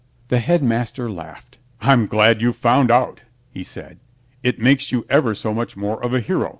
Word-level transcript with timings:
The 0.29 0.39
Headmaster 0.39 1.11
laughed. 1.11 1.59
"I'm 1.79 2.07
glad 2.07 2.41
you've 2.41 2.55
found 2.57 2.89
out," 2.89 3.21
he 3.51 3.63
said. 3.63 3.99
"It 4.41 4.57
makes 4.57 4.91
you 4.91 5.05
ever 5.11 5.35
so 5.35 5.53
much 5.53 5.77
more 5.77 6.03
of 6.03 6.11
a 6.11 6.19
hero. 6.21 6.49